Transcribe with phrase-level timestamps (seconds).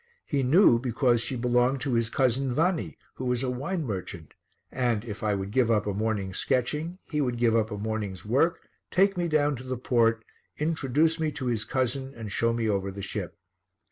[0.25, 4.33] He knew because she belonged to his cousin Vanni, who was a wine merchant
[4.71, 8.25] and, if I would give up a morning's sketching, he would give up a morning's
[8.25, 10.25] work, take me down to the port,
[10.57, 13.35] introduce me to his cousin and show me over the ship.